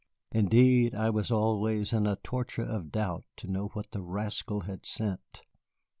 Indeed, 0.31 0.95
I 0.95 1.11
was 1.11 1.29
always 1.29 1.93
in 1.93 2.07
a 2.07 2.15
torture 2.15 2.65
of 2.65 2.91
doubt 2.91 3.23
to 3.35 3.47
know 3.47 3.67
what 3.73 3.91
the 3.91 4.01
rascal 4.01 4.61
had 4.61 4.83
sent. 4.83 5.43